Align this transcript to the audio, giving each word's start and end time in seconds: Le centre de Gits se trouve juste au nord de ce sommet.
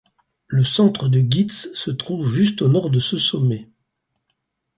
Le 0.47 0.63
centre 0.63 1.09
de 1.09 1.19
Gits 1.19 1.69
se 1.75 1.91
trouve 1.91 2.27
juste 2.27 2.63
au 2.63 2.67
nord 2.67 2.89
de 2.89 2.99
ce 2.99 3.17
sommet. 3.17 3.69